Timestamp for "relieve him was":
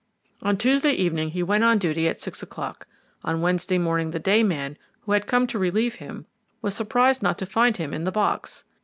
5.59-6.73